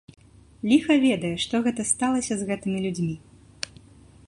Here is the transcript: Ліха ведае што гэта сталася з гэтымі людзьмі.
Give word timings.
Ліха 0.69 0.95
ведае 1.03 1.31
што 1.43 1.55
гэта 1.67 1.85
сталася 1.91 2.33
з 2.39 2.47
гэтымі 2.51 2.79
людзьмі. 2.89 3.15